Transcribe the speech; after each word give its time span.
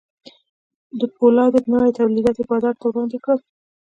د 0.99 1.01
پولادو 1.15 1.59
نوي 1.71 1.89
تولیدات 1.97 2.35
یې 2.39 2.45
بازار 2.51 2.73
ته 2.79 2.85
وړاندې 2.87 3.17
کړل 3.23 3.39